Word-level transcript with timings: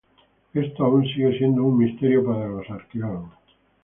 Esto 0.55 0.83
aún 0.85 1.03
sigue 1.05 1.37
siendo 1.37 1.63
un 1.63 1.77
misterio 1.77 2.25
para 2.25 2.47
los 2.47 2.67
arqueólogos. 2.71 3.35